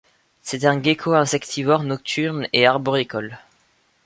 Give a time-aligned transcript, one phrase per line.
[0.41, 3.37] C'est un gecko insectivore nocturne et arboricole.